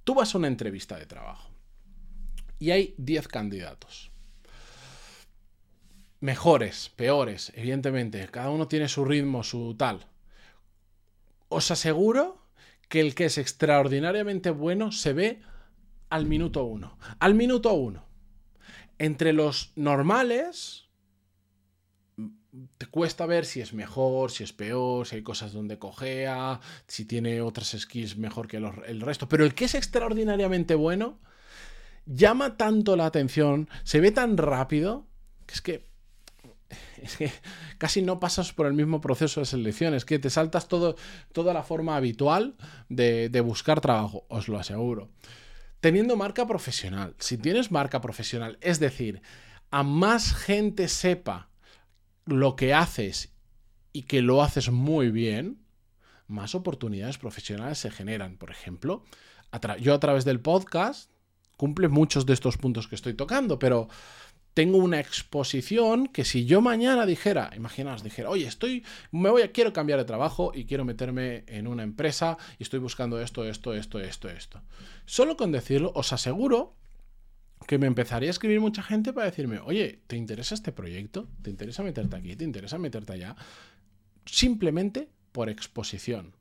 Tú 0.04 0.14
vas 0.14 0.34
a 0.34 0.38
una 0.38 0.48
entrevista 0.48 0.98
de 0.98 1.06
trabajo 1.06 1.52
y 2.62 2.70
hay 2.70 2.94
10 2.96 3.26
candidatos. 3.26 4.12
Mejores, 6.20 6.92
peores, 6.94 7.50
evidentemente. 7.56 8.28
Cada 8.28 8.50
uno 8.50 8.68
tiene 8.68 8.86
su 8.88 9.04
ritmo, 9.04 9.42
su 9.42 9.74
tal. 9.76 10.06
Os 11.48 11.72
aseguro 11.72 12.40
que 12.88 13.00
el 13.00 13.16
que 13.16 13.24
es 13.24 13.36
extraordinariamente 13.36 14.50
bueno 14.50 14.92
se 14.92 15.12
ve 15.12 15.40
al 16.12 16.26
minuto 16.26 16.64
uno. 16.64 16.98
Al 17.20 17.34
minuto 17.34 17.72
uno. 17.72 18.04
Entre 18.98 19.32
los 19.32 19.72
normales, 19.76 20.90
te 22.76 22.84
cuesta 22.86 23.24
ver 23.24 23.46
si 23.46 23.62
es 23.62 23.72
mejor, 23.72 24.30
si 24.30 24.44
es 24.44 24.52
peor, 24.52 25.06
si 25.06 25.16
hay 25.16 25.22
cosas 25.22 25.54
donde 25.54 25.78
cojea, 25.78 26.60
si 26.86 27.06
tiene 27.06 27.40
otras 27.40 27.74
skills 27.78 28.18
mejor 28.18 28.46
que 28.46 28.58
el 28.58 29.00
resto. 29.00 29.26
Pero 29.26 29.46
el 29.46 29.54
que 29.54 29.64
es 29.64 29.74
extraordinariamente 29.74 30.74
bueno, 30.74 31.18
llama 32.04 32.58
tanto 32.58 32.94
la 32.94 33.06
atención, 33.06 33.70
se 33.82 34.00
ve 34.00 34.12
tan 34.12 34.36
rápido, 34.36 35.06
que 35.46 35.54
es 35.54 35.62
que 35.62 35.92
es 37.02 37.16
que 37.16 37.32
casi 37.78 38.02
no 38.02 38.20
pasas 38.20 38.52
por 38.52 38.66
el 38.66 38.74
mismo 38.74 39.00
proceso 39.00 39.40
de 39.40 39.46
selección, 39.46 39.94
es 39.94 40.04
que 40.04 40.18
te 40.18 40.28
saltas 40.28 40.68
toda 40.68 41.54
la 41.54 41.62
forma 41.62 41.96
habitual 41.96 42.54
de 42.90 43.40
buscar 43.40 43.80
trabajo, 43.80 44.26
os 44.28 44.48
lo 44.48 44.58
aseguro 44.58 45.08
teniendo 45.82 46.14
marca 46.14 46.46
profesional. 46.46 47.16
Si 47.18 47.36
tienes 47.36 47.72
marca 47.72 48.00
profesional, 48.00 48.56
es 48.60 48.78
decir, 48.78 49.20
a 49.72 49.82
más 49.82 50.32
gente 50.32 50.86
sepa 50.86 51.50
lo 52.24 52.54
que 52.54 52.72
haces 52.72 53.32
y 53.92 54.04
que 54.04 54.22
lo 54.22 54.44
haces 54.44 54.70
muy 54.70 55.10
bien, 55.10 55.58
más 56.28 56.54
oportunidades 56.54 57.18
profesionales 57.18 57.78
se 57.78 57.90
generan. 57.90 58.36
Por 58.36 58.52
ejemplo, 58.52 59.02
yo 59.80 59.92
a 59.92 59.98
través 59.98 60.24
del 60.24 60.38
podcast 60.38 61.10
cumple 61.56 61.88
muchos 61.88 62.26
de 62.26 62.34
estos 62.34 62.58
puntos 62.58 62.86
que 62.86 62.94
estoy 62.94 63.14
tocando, 63.14 63.58
pero 63.58 63.88
tengo 64.54 64.78
una 64.78 65.00
exposición 65.00 66.06
que 66.06 66.24
si 66.24 66.44
yo 66.44 66.60
mañana 66.60 67.06
dijera, 67.06 67.50
imaginaos, 67.56 68.02
dijera, 68.02 68.28
oye, 68.28 68.46
estoy, 68.46 68.84
me 69.10 69.30
voy 69.30 69.42
a, 69.42 69.52
quiero 69.52 69.72
cambiar 69.72 69.98
de 69.98 70.04
trabajo 70.04 70.52
y 70.54 70.66
quiero 70.66 70.84
meterme 70.84 71.44
en 71.46 71.66
una 71.66 71.82
empresa 71.82 72.36
y 72.58 72.62
estoy 72.62 72.78
buscando 72.78 73.20
esto, 73.20 73.44
esto, 73.44 73.74
esto, 73.74 74.00
esto, 74.00 74.28
esto. 74.28 74.60
Solo 75.06 75.36
con 75.36 75.52
decirlo, 75.52 75.92
os 75.94 76.12
aseguro 76.12 76.74
que 77.66 77.78
me 77.78 77.86
empezaría 77.86 78.28
a 78.28 78.30
escribir 78.30 78.60
mucha 78.60 78.82
gente 78.82 79.12
para 79.12 79.26
decirme, 79.26 79.58
oye, 79.60 80.00
¿te 80.06 80.16
interesa 80.16 80.54
este 80.54 80.72
proyecto? 80.72 81.28
¿Te 81.42 81.50
interesa 81.50 81.82
meterte 81.82 82.16
aquí? 82.16 82.36
¿Te 82.36 82.44
interesa 82.44 82.76
meterte 82.76 83.12
allá? 83.12 83.36
Simplemente 84.26 85.08
por 85.32 85.48
exposición 85.48 86.34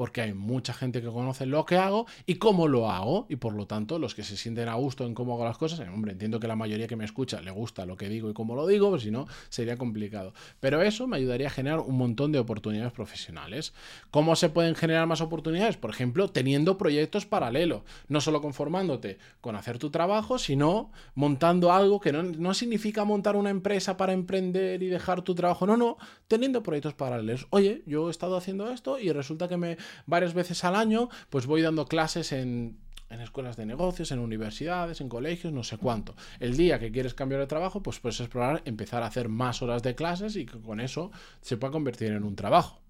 porque 0.00 0.22
hay 0.22 0.32
mucha 0.32 0.72
gente 0.72 1.02
que 1.02 1.08
conoce 1.08 1.44
lo 1.44 1.66
que 1.66 1.76
hago 1.76 2.06
y 2.24 2.36
cómo 2.36 2.68
lo 2.68 2.90
hago. 2.90 3.26
Y 3.28 3.36
por 3.36 3.52
lo 3.52 3.66
tanto, 3.66 3.98
los 3.98 4.14
que 4.14 4.22
se 4.22 4.38
sienten 4.38 4.66
a 4.70 4.72
gusto 4.72 5.04
en 5.04 5.12
cómo 5.12 5.34
hago 5.34 5.44
las 5.44 5.58
cosas, 5.58 5.86
hombre, 5.92 6.12
entiendo 6.12 6.40
que 6.40 6.48
la 6.48 6.56
mayoría 6.56 6.86
que 6.86 6.96
me 6.96 7.04
escucha 7.04 7.42
le 7.42 7.50
gusta 7.50 7.84
lo 7.84 7.98
que 7.98 8.08
digo 8.08 8.30
y 8.30 8.32
cómo 8.32 8.54
lo 8.54 8.66
digo, 8.66 8.88
pues 8.88 9.02
si 9.02 9.10
no, 9.10 9.26
sería 9.50 9.76
complicado. 9.76 10.32
Pero 10.58 10.80
eso 10.80 11.06
me 11.06 11.18
ayudaría 11.18 11.48
a 11.48 11.50
generar 11.50 11.80
un 11.80 11.98
montón 11.98 12.32
de 12.32 12.38
oportunidades 12.38 12.94
profesionales. 12.94 13.74
¿Cómo 14.10 14.36
se 14.36 14.48
pueden 14.48 14.74
generar 14.74 15.06
más 15.06 15.20
oportunidades? 15.20 15.76
Por 15.76 15.90
ejemplo, 15.90 16.30
teniendo 16.30 16.78
proyectos 16.78 17.26
paralelos, 17.26 17.82
no 18.08 18.22
solo 18.22 18.40
conformándote 18.40 19.18
con 19.42 19.54
hacer 19.54 19.76
tu 19.76 19.90
trabajo, 19.90 20.38
sino 20.38 20.92
montando 21.14 21.74
algo 21.74 22.00
que 22.00 22.10
no, 22.10 22.22
no 22.22 22.54
significa 22.54 23.04
montar 23.04 23.36
una 23.36 23.50
empresa 23.50 23.98
para 23.98 24.14
emprender 24.14 24.82
y 24.82 24.86
dejar 24.86 25.20
tu 25.20 25.34
trabajo, 25.34 25.66
no, 25.66 25.76
no, 25.76 25.98
teniendo 26.26 26.62
proyectos 26.62 26.94
paralelos. 26.94 27.48
Oye, 27.50 27.82
yo 27.84 28.08
he 28.08 28.10
estado 28.10 28.38
haciendo 28.38 28.70
esto 28.70 28.98
y 28.98 29.12
resulta 29.12 29.46
que 29.46 29.58
me 29.58 29.76
varias 30.06 30.34
veces 30.34 30.64
al 30.64 30.76
año 30.76 31.08
pues 31.28 31.46
voy 31.46 31.62
dando 31.62 31.86
clases 31.86 32.32
en 32.32 32.78
en 33.10 33.20
escuelas 33.20 33.56
de 33.56 33.66
negocios, 33.66 34.12
en 34.12 34.20
universidades, 34.20 35.00
en 35.00 35.08
colegios, 35.08 35.52
no 35.52 35.64
sé 35.64 35.76
cuánto. 35.76 36.14
El 36.38 36.56
día 36.56 36.78
que 36.78 36.92
quieres 36.92 37.12
cambiar 37.12 37.40
de 37.40 37.48
trabajo, 37.48 37.82
pues 37.82 37.98
puedes 37.98 38.20
explorar, 38.20 38.62
empezar 38.64 39.02
a 39.02 39.06
hacer 39.06 39.28
más 39.28 39.62
horas 39.62 39.82
de 39.82 39.96
clases 39.96 40.36
y 40.36 40.46
que 40.46 40.60
con 40.60 40.80
eso 40.80 41.10
se 41.40 41.56
pueda 41.56 41.72
convertir 41.72 42.12
en 42.12 42.22
un 42.22 42.36
trabajo. 42.36 42.80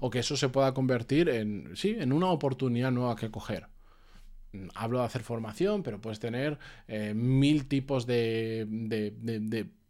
O 0.00 0.08
que 0.08 0.20
eso 0.20 0.36
se 0.36 0.48
pueda 0.48 0.72
convertir 0.72 1.28
en, 1.28 1.76
sí, 1.76 1.96
en 1.98 2.12
una 2.12 2.30
oportunidad 2.30 2.92
nueva 2.92 3.16
que 3.16 3.30
coger. 3.30 3.66
Hablo 4.74 5.00
de 5.00 5.06
hacer 5.06 5.22
formación, 5.22 5.82
pero 5.82 6.00
puedes 6.00 6.20
tener 6.20 6.58
eh, 6.88 7.14
mil 7.14 7.66
tipos 7.66 8.06
de, 8.06 8.66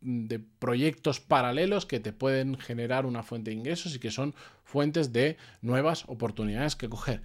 de 0.01 0.39
proyectos 0.59 1.21
paralelos 1.21 1.87
que 1.87 2.01
te 2.01 2.13
pueden 2.13 2.57
generar 2.59 3.07
una 3.07 3.23
fuente 3.23 3.51
de 3.51 3.57
ingresos 3.57 3.95
y 3.95 3.99
que 3.99 4.11
son 4.11 4.35
fuentes 4.65 5.13
de 5.13 5.37
nuevas 5.63 6.05
oportunidades 6.09 6.77
que 6.77 6.89
coger 6.89 7.23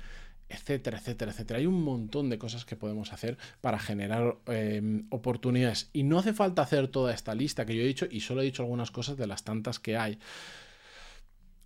etcétera, 0.51 0.97
etcétera, 0.97 1.31
etcétera. 1.31 1.59
Hay 1.59 1.65
un 1.65 1.83
montón 1.83 2.29
de 2.29 2.37
cosas 2.37 2.65
que 2.65 2.75
podemos 2.75 3.13
hacer 3.13 3.37
para 3.61 3.79
generar 3.79 4.37
em, 4.47 5.05
oportunidades. 5.09 5.89
Y 5.93 6.03
no 6.03 6.19
hace 6.19 6.33
falta 6.33 6.61
hacer 6.61 6.87
toda 6.89 7.13
esta 7.13 7.33
lista 7.33 7.65
que 7.65 7.75
yo 7.75 7.81
he 7.81 7.87
dicho 7.87 8.05
y 8.09 8.19
solo 8.21 8.41
he 8.41 8.45
dicho 8.45 8.63
algunas 8.63 8.91
cosas 8.91 9.17
de 9.17 9.27
las 9.27 9.43
tantas 9.43 9.79
que 9.79 9.97
hay. 9.97 10.19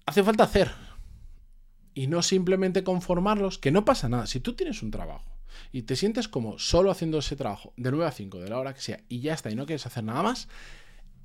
Hace 0.05 0.23
falta 0.23 0.43
hacer. 0.43 0.71
Y 1.93 2.07
no 2.07 2.21
simplemente 2.21 2.83
conformarlos, 2.83 3.57
que 3.57 3.71
no 3.71 3.85
pasa 3.85 4.09
nada. 4.09 4.27
Si 4.27 4.39
tú 4.39 4.53
tienes 4.53 4.83
un 4.83 4.91
trabajo 4.91 5.34
y 5.71 5.83
te 5.83 5.95
sientes 5.95 6.27
como 6.27 6.59
solo 6.59 6.91
haciendo 6.91 7.19
ese 7.19 7.35
trabajo 7.35 7.73
de 7.77 7.91
9 7.91 8.05
a 8.05 8.11
5, 8.11 8.39
de 8.39 8.49
la 8.49 8.59
hora 8.59 8.73
que 8.73 8.81
sea, 8.81 9.01
y 9.09 9.19
ya 9.19 9.33
está, 9.33 9.51
y 9.51 9.55
no 9.55 9.65
quieres 9.65 9.85
hacer 9.85 10.03
nada 10.03 10.23
más, 10.23 10.47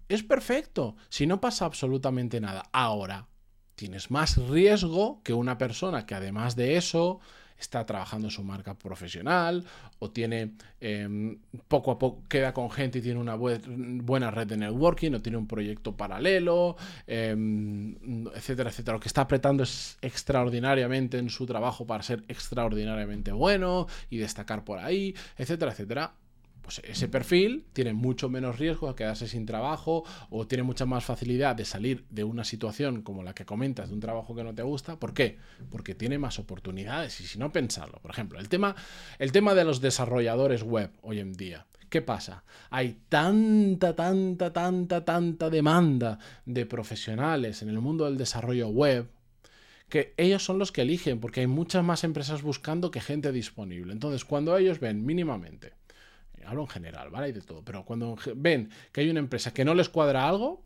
es 0.08 0.22
perfecto. 0.22 0.96
Si 1.08 1.26
no 1.26 1.40
pasa 1.40 1.64
absolutamente 1.64 2.40
nada. 2.40 2.68
Ahora, 2.72 3.28
tienes 3.76 4.10
más 4.10 4.36
riesgo 4.36 5.22
que 5.22 5.32
una 5.32 5.56
persona 5.56 6.04
que 6.04 6.14
además 6.14 6.56
de 6.56 6.76
eso 6.76 7.20
está 7.60 7.84
trabajando 7.86 8.26
en 8.28 8.30
su 8.30 8.42
marca 8.42 8.74
profesional 8.74 9.64
o 9.98 10.10
tiene 10.10 10.52
em, 10.80 11.38
poco 11.68 11.90
a 11.90 11.98
poco 11.98 12.22
queda 12.28 12.52
con 12.52 12.70
gente 12.70 12.98
y 12.98 13.02
tiene 13.02 13.20
una 13.20 13.36
buena 13.36 14.30
red 14.30 14.46
de 14.46 14.56
networking 14.56 15.12
o 15.14 15.22
tiene 15.22 15.38
un 15.38 15.46
proyecto 15.46 15.96
paralelo, 15.96 16.76
em, 17.06 17.94
etcétera, 18.34 18.70
etcétera. 18.70 18.96
Lo 18.96 19.00
que 19.00 19.08
está 19.08 19.22
apretando 19.22 19.62
es 19.62 19.98
extraordinariamente 20.00 21.18
en 21.18 21.30
su 21.30 21.46
trabajo 21.46 21.86
para 21.86 22.02
ser 22.02 22.24
extraordinariamente 22.28 23.32
bueno 23.32 23.86
y 24.08 24.18
destacar 24.18 24.64
por 24.64 24.78
ahí, 24.78 25.14
etcétera, 25.36 25.72
etcétera. 25.72 26.14
Pues 26.62 26.80
ese 26.84 27.08
perfil 27.08 27.64
tiene 27.72 27.92
mucho 27.92 28.28
menos 28.28 28.58
riesgo 28.58 28.88
de 28.88 28.94
quedarse 28.94 29.26
sin 29.26 29.46
trabajo 29.46 30.04
o 30.30 30.46
tiene 30.46 30.62
mucha 30.62 30.86
más 30.86 31.04
facilidad 31.04 31.56
de 31.56 31.64
salir 31.64 32.04
de 32.10 32.24
una 32.24 32.44
situación 32.44 33.02
como 33.02 33.22
la 33.22 33.34
que 33.34 33.44
comentas, 33.44 33.88
de 33.88 33.94
un 33.94 34.00
trabajo 34.00 34.34
que 34.34 34.44
no 34.44 34.54
te 34.54 34.62
gusta. 34.62 34.98
¿Por 34.98 35.14
qué? 35.14 35.38
Porque 35.70 35.94
tiene 35.94 36.18
más 36.18 36.38
oportunidades 36.38 37.20
y 37.20 37.24
si 37.24 37.38
no 37.38 37.52
pensarlo. 37.52 37.98
Por 38.00 38.10
ejemplo, 38.10 38.38
el 38.38 38.48
tema, 38.48 38.76
el 39.18 39.32
tema 39.32 39.54
de 39.54 39.64
los 39.64 39.80
desarrolladores 39.80 40.62
web 40.62 40.90
hoy 41.02 41.20
en 41.20 41.32
día. 41.32 41.66
¿Qué 41.88 42.02
pasa? 42.02 42.44
Hay 42.70 43.00
tanta, 43.08 43.96
tanta, 43.96 44.52
tanta, 44.52 45.04
tanta 45.04 45.50
demanda 45.50 46.20
de 46.46 46.64
profesionales 46.64 47.62
en 47.62 47.68
el 47.68 47.80
mundo 47.80 48.04
del 48.04 48.16
desarrollo 48.16 48.68
web 48.68 49.10
que 49.88 50.14
ellos 50.16 50.44
son 50.44 50.58
los 50.58 50.70
que 50.70 50.82
eligen 50.82 51.18
porque 51.18 51.40
hay 51.40 51.48
muchas 51.48 51.84
más 51.84 52.04
empresas 52.04 52.42
buscando 52.42 52.92
que 52.92 53.00
gente 53.00 53.32
disponible. 53.32 53.92
Entonces, 53.92 54.24
cuando 54.24 54.56
ellos 54.56 54.78
ven 54.78 55.04
mínimamente 55.04 55.79
hablo 56.46 56.62
en 56.62 56.68
general, 56.68 57.10
¿vale? 57.10 57.28
Y 57.28 57.32
de 57.32 57.40
todo. 57.40 57.62
Pero 57.64 57.84
cuando 57.84 58.16
ven 58.36 58.70
que 58.92 59.02
hay 59.02 59.10
una 59.10 59.20
empresa 59.20 59.52
que 59.52 59.64
no 59.64 59.74
les 59.74 59.88
cuadra 59.88 60.28
algo, 60.28 60.64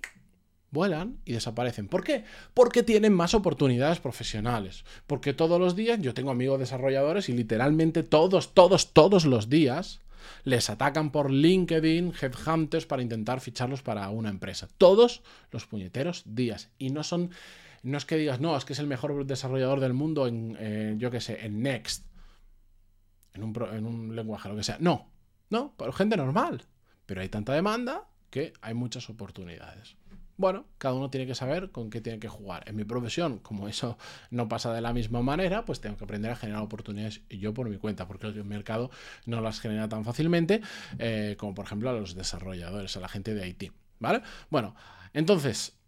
vuelan 0.75 1.19
y 1.25 1.33
desaparecen. 1.33 1.89
¿Por 1.89 2.05
qué? 2.05 2.25
Porque 2.53 2.83
tienen 2.83 3.15
más 3.15 3.33
oportunidades 3.33 4.01
profesionales. 4.01 4.85
Porque 5.07 5.33
todos 5.33 5.59
los 5.59 5.75
días, 5.75 6.01
yo 6.03 6.13
tengo 6.13 6.31
amigos 6.31 6.59
desarrolladores 6.59 7.31
y 7.31 7.33
literalmente 7.33 8.03
todos, 8.03 8.53
todos, 8.53 8.93
todos 8.93 9.25
los 9.25 9.49
días 9.49 10.01
les 10.43 10.69
atacan 10.69 11.11
por 11.11 11.31
LinkedIn, 11.31 12.13
headhunters, 12.21 12.87
para 12.87 13.03
intentar 13.03 13.41
ficharlos 13.41 13.83
para 13.83 14.11
una 14.11 14.29
empresa. 14.29 14.69
Todos 14.77 15.23
los 15.51 15.67
puñeteros 15.67 16.23
días. 16.27 16.71
Y 16.79 16.91
no 16.91 17.03
son, 17.03 17.31
no 17.83 17.97
es 17.97 18.05
que 18.05 18.17
digas, 18.17 18.41
no, 18.41 18.57
es 18.57 18.65
que 18.65 18.75
es 18.75 18.79
el 18.79 18.87
mejor 18.87 19.25
desarrollador 19.27 19.81
del 19.81 19.95
mundo 19.95 20.27
en, 20.27 20.57
eh, 20.59 20.95
yo 20.99 21.11
qué 21.11 21.21
sé, 21.21 21.45
en 21.47 21.63
Next, 21.63 22.05
en 23.33 23.45
un, 23.45 23.55
en 23.73 23.87
un 23.87 24.17
lenguaje, 24.17 24.49
lo 24.49 24.57
que 24.57 24.65
sea. 24.65 24.79
No, 24.81 25.14
no, 25.55 25.73
para 25.77 25.93
gente 25.93 26.17
normal. 26.17 26.67
Pero 27.07 27.21
hay 27.21 27.29
tanta 27.29 27.53
demanda 27.53 28.09
que 28.31 28.53
hay 28.61 28.75
muchas 28.75 29.09
oportunidades. 29.09 29.97
Bueno, 30.37 30.67
cada 30.79 30.95
uno 30.95 31.11
tiene 31.11 31.27
que 31.27 31.37
saber 31.37 31.71
con 31.71 31.91
qué 31.91 32.01
tiene 32.01 32.19
que 32.19 32.29
jugar. 32.29 32.69
En 32.69 32.75
mi 32.75 32.85
profesión, 32.85 33.39
como 33.39 33.69
eso 33.69 33.97
no 34.31 34.49
pasa 34.49 34.73
de 34.73 34.81
la 34.81 34.93
misma 34.93 35.23
manera, 35.23 35.65
pues 35.65 35.81
tengo 35.81 35.97
que 35.97 36.05
aprender 36.05 36.33
a 36.33 36.37
generar 36.37 36.61
oportunidades 36.63 37.23
yo 37.31 37.55
por 37.55 37.69
mi 37.69 37.79
cuenta, 37.79 38.09
porque 38.09 38.27
el 38.27 38.45
mercado 38.45 38.91
no 39.27 39.41
las 39.41 39.61
genera 39.61 39.89
tan 39.89 40.05
fácilmente 40.05 40.61
eh, 40.99 41.37
como 41.39 41.55
por 41.55 41.67
ejemplo 41.67 41.91
a 41.91 41.93
los 41.93 42.17
desarrolladores, 42.17 42.97
a 42.97 43.01
la 43.01 43.09
gente 43.09 43.33
de 43.33 43.47
IT. 43.47 43.73
¿Vale? 44.01 44.23
Bueno, 44.51 44.75
entonces, 45.13 45.79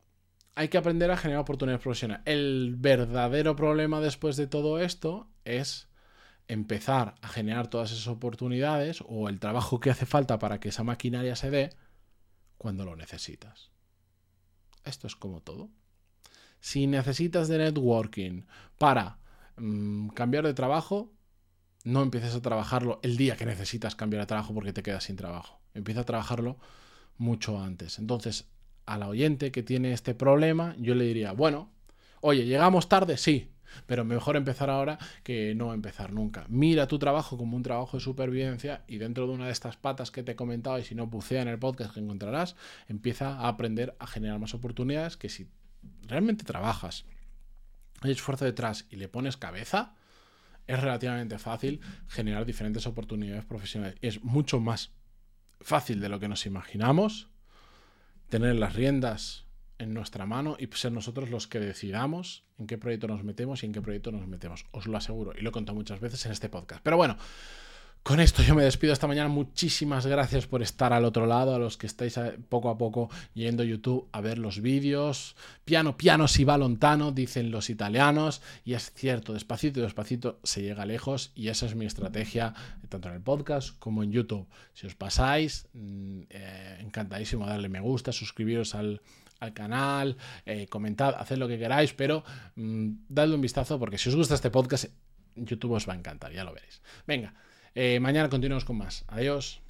hay 0.54 0.68
que 0.68 0.78
aprender 0.78 1.10
a 1.10 1.16
generar 1.16 1.40
oportunidades 1.40 1.82
profesionales. 1.82 2.22
El 2.24 2.76
verdadero 2.78 3.56
problema 3.56 4.00
después 4.00 4.36
de 4.36 4.46
todo 4.46 4.78
esto 4.78 5.28
es 5.44 5.88
empezar 6.48 7.16
a 7.22 7.28
generar 7.28 7.68
todas 7.68 7.92
esas 7.92 8.06
oportunidades 8.06 9.02
o 9.06 9.28
el 9.28 9.40
trabajo 9.40 9.80
que 9.80 9.90
hace 9.90 10.06
falta 10.06 10.38
para 10.38 10.60
que 10.60 10.68
esa 10.68 10.84
maquinaria 10.84 11.36
se 11.36 11.50
dé 11.50 11.70
cuando 12.58 12.84
lo 12.84 12.96
necesitas. 12.96 13.70
Esto 14.84 15.06
es 15.06 15.16
como 15.16 15.40
todo. 15.40 15.68
Si 16.60 16.86
necesitas 16.86 17.48
de 17.48 17.58
networking 17.58 18.42
para 18.78 19.18
mm, 19.56 20.08
cambiar 20.08 20.44
de 20.44 20.54
trabajo, 20.54 21.12
no 21.84 22.02
empieces 22.02 22.34
a 22.34 22.42
trabajarlo 22.42 23.00
el 23.02 23.16
día 23.16 23.36
que 23.36 23.46
necesitas 23.46 23.94
cambiar 23.94 24.22
de 24.22 24.26
trabajo 24.26 24.54
porque 24.54 24.72
te 24.72 24.82
quedas 24.82 25.04
sin 25.04 25.16
trabajo. 25.16 25.60
Empieza 25.74 26.00
a 26.00 26.04
trabajarlo 26.04 26.58
mucho 27.18 27.60
antes. 27.60 27.98
Entonces, 27.98 28.48
a 28.86 28.98
la 28.98 29.08
oyente 29.08 29.52
que 29.52 29.62
tiene 29.62 29.92
este 29.92 30.14
problema, 30.14 30.74
yo 30.78 30.94
le 30.94 31.04
diría, 31.04 31.32
bueno, 31.32 31.70
oye, 32.20 32.46
llegamos 32.46 32.88
tarde, 32.88 33.16
sí, 33.16 33.50
pero 33.86 34.04
mejor 34.04 34.36
empezar 34.36 34.70
ahora 34.70 34.98
que 35.22 35.54
no 35.54 35.74
empezar 35.74 36.12
nunca. 36.12 36.46
Mira 36.48 36.86
tu 36.86 36.98
trabajo 36.98 37.36
como 37.36 37.56
un 37.56 37.62
trabajo 37.62 37.96
de 37.96 38.02
supervivencia 38.02 38.84
y 38.86 38.98
dentro 38.98 39.26
de 39.26 39.32
una 39.32 39.46
de 39.46 39.52
estas 39.52 39.76
patas 39.76 40.10
que 40.10 40.22
te 40.22 40.32
he 40.32 40.36
comentado 40.36 40.78
y 40.78 40.84
si 40.84 40.94
no 40.94 41.06
bucea 41.06 41.42
en 41.42 41.48
el 41.48 41.58
podcast 41.58 41.94
que 41.94 42.00
encontrarás, 42.00 42.56
empieza 42.88 43.38
a 43.38 43.48
aprender 43.48 43.96
a 43.98 44.06
generar 44.06 44.38
más 44.38 44.54
oportunidades 44.54 45.16
que 45.16 45.28
si 45.28 45.48
realmente 46.02 46.44
trabajas, 46.44 47.04
hay 48.00 48.12
esfuerzo 48.12 48.44
detrás 48.44 48.86
y 48.90 48.96
le 48.96 49.08
pones 49.08 49.36
cabeza, 49.36 49.94
es 50.66 50.80
relativamente 50.80 51.38
fácil 51.38 51.80
generar 52.08 52.44
diferentes 52.44 52.86
oportunidades 52.86 53.44
profesionales. 53.44 53.96
Es 54.02 54.22
mucho 54.22 54.60
más 54.60 54.92
fácil 55.60 56.00
de 56.00 56.08
lo 56.08 56.20
que 56.20 56.28
nos 56.28 56.46
imaginamos 56.46 57.28
tener 58.28 58.56
las 58.56 58.74
riendas 58.74 59.45
en 59.78 59.94
nuestra 59.94 60.26
mano 60.26 60.56
y 60.58 60.68
ser 60.74 60.92
nosotros 60.92 61.30
los 61.30 61.46
que 61.46 61.60
decidamos 61.60 62.44
en 62.58 62.66
qué 62.66 62.78
proyecto 62.78 63.08
nos 63.08 63.24
metemos 63.24 63.62
y 63.62 63.66
en 63.66 63.72
qué 63.72 63.82
proyecto 63.82 64.12
nos 64.12 64.26
metemos. 64.26 64.66
Os 64.72 64.86
lo 64.86 64.96
aseguro 64.96 65.32
y 65.38 65.42
lo 65.42 65.50
he 65.50 65.52
contado 65.52 65.76
muchas 65.76 66.00
veces 66.00 66.24
en 66.26 66.32
este 66.32 66.48
podcast. 66.48 66.82
Pero 66.82 66.96
bueno, 66.96 67.16
con 68.06 68.20
esto 68.20 68.40
yo 68.40 68.54
me 68.54 68.62
despido 68.62 68.92
esta 68.92 69.08
mañana. 69.08 69.28
Muchísimas 69.28 70.06
gracias 70.06 70.46
por 70.46 70.62
estar 70.62 70.92
al 70.92 71.04
otro 71.04 71.26
lado, 71.26 71.56
a 71.56 71.58
los 71.58 71.76
que 71.76 71.88
estáis 71.88 72.16
poco 72.48 72.70
a 72.70 72.78
poco 72.78 73.10
yendo 73.34 73.64
a 73.64 73.66
YouTube 73.66 74.08
a 74.12 74.20
ver 74.20 74.38
los 74.38 74.62
vídeos. 74.62 75.34
Piano, 75.64 75.96
piano 75.96 76.28
si 76.28 76.44
va 76.44 76.56
lontano, 76.56 77.10
dicen 77.10 77.50
los 77.50 77.68
italianos. 77.68 78.42
Y 78.64 78.74
es 78.74 78.92
cierto, 78.94 79.32
despacito 79.32 79.80
y 79.80 79.82
despacito 79.82 80.38
se 80.44 80.62
llega 80.62 80.86
lejos. 80.86 81.32
Y 81.34 81.48
esa 81.48 81.66
es 81.66 81.74
mi 81.74 81.84
estrategia, 81.84 82.54
tanto 82.88 83.08
en 83.08 83.14
el 83.14 83.22
podcast 83.22 83.76
como 83.80 84.04
en 84.04 84.12
YouTube. 84.12 84.46
Si 84.72 84.86
os 84.86 84.94
pasáis, 84.94 85.66
mm, 85.72 86.20
eh, 86.30 86.78
encantadísimo 86.82 87.44
darle 87.44 87.68
me 87.68 87.80
gusta, 87.80 88.12
suscribiros 88.12 88.76
al, 88.76 89.00
al 89.40 89.52
canal, 89.52 90.16
eh, 90.44 90.66
comentad, 90.68 91.14
haced 91.18 91.36
lo 91.36 91.48
que 91.48 91.58
queráis, 91.58 91.92
pero 91.92 92.24
mm, 92.54 92.90
dadle 93.08 93.34
un 93.34 93.40
vistazo 93.40 93.78
porque 93.78 93.98
si 93.98 94.08
os 94.08 94.16
gusta 94.16 94.34
este 94.34 94.50
podcast, 94.50 94.86
YouTube 95.34 95.72
os 95.72 95.88
va 95.88 95.92
a 95.92 95.96
encantar, 95.96 96.32
ya 96.32 96.44
lo 96.44 96.52
veréis. 96.52 96.80
Venga, 97.06 97.34
eh, 97.74 98.00
mañana 98.00 98.28
continuamos 98.28 98.64
con 98.64 98.78
más. 98.78 99.04
Adiós. 99.08 99.60